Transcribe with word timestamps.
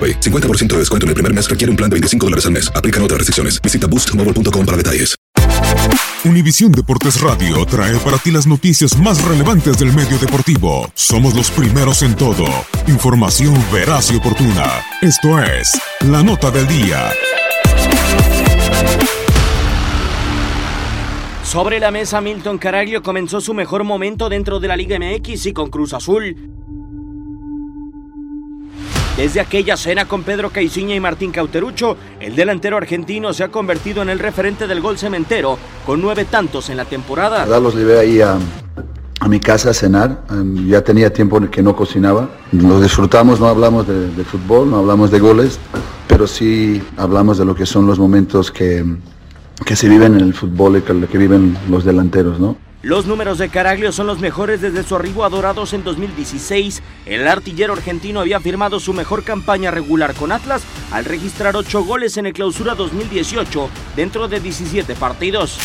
AroPay. 0.00 0.20
50% 0.20 0.68
de 0.68 0.78
descuento 0.78 1.04
en 1.04 1.08
el 1.08 1.14
primer 1.14 1.34
mes 1.34 1.50
requiere 1.50 1.70
un 1.70 1.76
plan 1.76 1.90
de 1.90 1.94
25 1.94 2.26
dólares 2.26 2.46
al 2.46 2.52
mes. 2.52 2.72
Aplican 2.74 3.02
otras 3.02 3.18
restricciones. 3.18 3.60
Visita 3.60 3.86
boostmobile.com 3.86 4.64
para 4.64 4.76
detalles. 4.78 5.20
Univisión 6.22 6.70
Deportes 6.70 7.18
Radio 7.22 7.64
trae 7.64 7.96
para 8.00 8.18
ti 8.18 8.30
las 8.30 8.46
noticias 8.46 8.98
más 8.98 9.24
relevantes 9.24 9.78
del 9.78 9.90
medio 9.94 10.18
deportivo. 10.18 10.90
Somos 10.94 11.34
los 11.34 11.50
primeros 11.50 12.02
en 12.02 12.14
todo. 12.14 12.44
Información 12.88 13.54
veraz 13.72 14.12
y 14.12 14.16
oportuna. 14.16 14.66
Esto 15.00 15.42
es 15.42 15.80
La 16.06 16.22
Nota 16.22 16.50
del 16.50 16.66
Día. 16.68 17.10
Sobre 21.42 21.80
la 21.80 21.90
mesa, 21.90 22.20
Milton 22.20 22.58
Caraglio 22.58 23.02
comenzó 23.02 23.40
su 23.40 23.54
mejor 23.54 23.84
momento 23.84 24.28
dentro 24.28 24.60
de 24.60 24.68
la 24.68 24.76
Liga 24.76 24.98
MX 24.98 25.46
y 25.46 25.52
con 25.54 25.70
Cruz 25.70 25.94
Azul. 25.94 26.36
Desde 29.20 29.40
aquella 29.40 29.76
cena 29.76 30.06
con 30.06 30.22
Pedro 30.22 30.48
Caiciña 30.48 30.94
y 30.94 31.00
Martín 31.00 31.30
Cauterucho, 31.30 31.94
el 32.20 32.34
delantero 32.34 32.78
argentino 32.78 33.34
se 33.34 33.44
ha 33.44 33.48
convertido 33.48 34.00
en 34.00 34.08
el 34.08 34.18
referente 34.18 34.66
del 34.66 34.80
gol 34.80 34.96
cementero, 34.96 35.58
con 35.84 36.00
nueve 36.00 36.24
tantos 36.24 36.70
en 36.70 36.78
la 36.78 36.86
temporada. 36.86 37.44
Los 37.60 37.74
llevé 37.74 37.98
ahí 37.98 38.22
a, 38.22 38.38
mi 39.28 39.38
casa 39.38 39.72
a 39.72 39.74
cenar, 39.74 40.22
um, 40.30 40.66
ya 40.66 40.80
tenía 40.80 41.12
tiempo 41.12 41.38
que 41.50 41.62
no 41.62 41.76
cocinaba. 41.76 42.30
Lo 42.52 42.80
disfrutamos, 42.80 43.38
no 43.40 43.48
hablamos 43.48 43.86
de, 43.86 44.08
de 44.08 44.24
fútbol, 44.24 44.70
no 44.70 44.78
hablamos 44.78 45.10
de 45.10 45.18
goles, 45.18 45.58
pero 46.08 46.26
sí 46.26 46.82
hablamos 46.96 47.36
de 47.36 47.44
lo 47.44 47.54
que 47.54 47.66
son 47.66 47.86
los 47.86 47.98
momentos 47.98 48.50
que, 48.50 48.82
que 49.66 49.76
se 49.76 49.86
viven 49.86 50.14
en 50.14 50.22
el 50.22 50.32
fútbol 50.32 50.78
y 50.78 50.80
que, 50.80 50.98
que 51.06 51.18
viven 51.18 51.58
los 51.68 51.84
delanteros, 51.84 52.40
¿no? 52.40 52.56
Los 52.82 53.04
números 53.04 53.36
de 53.36 53.50
Caraglio 53.50 53.92
son 53.92 54.06
los 54.06 54.20
mejores 54.20 54.62
desde 54.62 54.82
su 54.82 54.96
arribo 54.96 55.24
a 55.24 55.28
Dorados 55.28 55.74
en 55.74 55.84
2016. 55.84 56.82
El 57.04 57.28
artillero 57.28 57.74
argentino 57.74 58.20
había 58.20 58.40
firmado 58.40 58.80
su 58.80 58.94
mejor 58.94 59.22
campaña 59.22 59.70
regular 59.70 60.14
con 60.14 60.32
Atlas 60.32 60.62
al 60.90 61.04
registrar 61.04 61.56
8 61.56 61.84
goles 61.84 62.16
en 62.16 62.24
el 62.24 62.32
clausura 62.32 62.74
2018 62.74 63.68
dentro 63.96 64.28
de 64.28 64.40
17 64.40 64.94
partidos. 64.94 65.58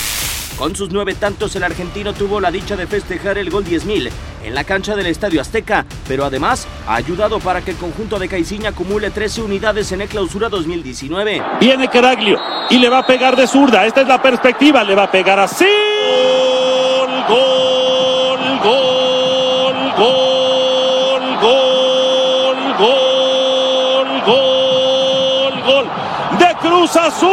Con 0.57 0.75
sus 0.75 0.89
nueve 0.89 1.15
tantos, 1.15 1.55
el 1.55 1.63
argentino 1.63 2.13
tuvo 2.13 2.39
la 2.39 2.51
dicha 2.51 2.77
de 2.77 2.87
festejar 2.87 3.37
el 3.37 3.49
gol 3.49 3.65
10.000 3.65 4.09
en 4.43 4.55
la 4.55 4.63
cancha 4.63 4.95
del 4.95 5.07
Estadio 5.07 5.41
Azteca, 5.41 5.85
pero 6.07 6.23
además 6.23 6.65
ha 6.87 6.95
ayudado 6.95 7.39
para 7.39 7.61
que 7.61 7.71
el 7.71 7.77
conjunto 7.77 8.19
de 8.19 8.29
Caiciña 8.29 8.69
acumule 8.69 9.09
13 9.09 9.41
unidades 9.41 9.91
en 9.91 10.01
el 10.01 10.07
clausura 10.07 10.47
2019. 10.47 11.41
Viene 11.59 11.89
Caraglio 11.89 12.39
y 12.69 12.77
le 12.77 12.89
va 12.89 12.99
a 12.99 13.07
pegar 13.07 13.35
de 13.35 13.47
zurda. 13.47 13.85
Esta 13.85 14.01
es 14.01 14.07
la 14.07 14.21
perspectiva, 14.21 14.83
le 14.83 14.95
va 14.95 15.03
a 15.03 15.11
pegar 15.11 15.39
así. 15.39 15.65
Gol, 17.27 18.39
gol, 18.59 18.59
gol, 18.63 19.93
gol, 19.97 20.15
gol, 22.77 24.07
gol, 24.25 25.53
gol 25.65 25.87
de 26.39 26.55
Cruz 26.85 26.97
Azul. 26.97 27.29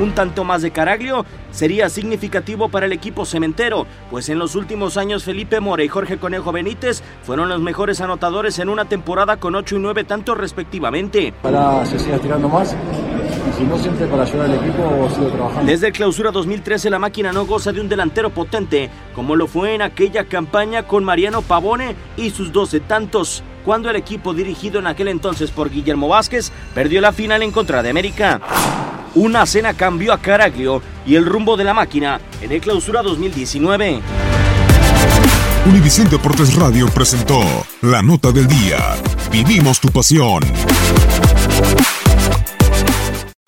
Un 0.00 0.12
tanto 0.14 0.44
más 0.44 0.62
de 0.62 0.70
Caraglio 0.70 1.26
sería 1.50 1.88
significativo 1.88 2.68
para 2.68 2.86
el 2.86 2.92
equipo 2.92 3.26
cementero, 3.26 3.84
pues 4.08 4.28
en 4.28 4.38
los 4.38 4.54
últimos 4.54 4.96
años 4.96 5.24
Felipe 5.24 5.58
Mora 5.58 5.82
y 5.82 5.88
Jorge 5.88 6.18
Conejo 6.18 6.52
Benítez 6.52 7.02
fueron 7.24 7.48
los 7.48 7.60
mejores 7.60 8.00
anotadores 8.00 8.60
en 8.60 8.68
una 8.68 8.84
temporada 8.84 9.38
con 9.38 9.56
8 9.56 9.74
y 9.74 9.78
9 9.80 10.04
tantos 10.04 10.38
respectivamente. 10.38 11.34
Para 11.42 11.84
se 11.84 11.98
siga 11.98 12.18
tirando 12.18 12.48
más 12.48 12.72
y 12.72 13.58
si 13.58 13.64
no 13.64 13.76
siempre 13.76 14.06
para 14.06 14.22
ayudar 14.22 14.46
al 14.46 14.54
equipo 14.54 15.08
sigo 15.16 15.28
trabajando. 15.30 15.68
Desde 15.68 15.88
el 15.88 15.92
clausura 15.94 16.30
2013 16.30 16.90
la 16.90 17.00
máquina 17.00 17.32
no 17.32 17.44
goza 17.44 17.72
de 17.72 17.80
un 17.80 17.88
delantero 17.88 18.30
potente, 18.30 18.88
como 19.16 19.34
lo 19.34 19.48
fue 19.48 19.74
en 19.74 19.82
aquella 19.82 20.26
campaña 20.26 20.84
con 20.84 21.02
Mariano 21.02 21.42
Pavone 21.42 21.96
y 22.16 22.30
sus 22.30 22.52
12 22.52 22.78
tantos, 22.80 23.42
cuando 23.66 23.90
el 23.90 23.96
equipo 23.96 24.32
dirigido 24.32 24.78
en 24.78 24.86
aquel 24.86 25.08
entonces 25.08 25.50
por 25.50 25.68
Guillermo 25.68 26.06
Vázquez 26.06 26.52
perdió 26.72 27.00
la 27.00 27.12
final 27.12 27.42
en 27.42 27.50
contra 27.50 27.82
de 27.82 27.90
América. 27.90 28.40
Una 29.16 29.44
cena 29.44 29.74
cambió 29.74 30.12
a 30.12 30.18
Caraglio 30.18 30.80
y 31.04 31.16
el 31.16 31.26
rumbo 31.26 31.56
de 31.56 31.64
la 31.64 31.74
máquina 31.74 32.20
en 32.40 32.52
el 32.52 32.60
clausura 32.60 33.02
2019. 33.02 34.00
Univisión 35.66 36.08
Deportes 36.08 36.54
Radio 36.54 36.86
presentó 36.86 37.40
La 37.82 38.02
Nota 38.02 38.30
del 38.30 38.46
Día. 38.46 38.78
Vivimos 39.32 39.80
tu 39.80 39.88
pasión. 39.88 40.44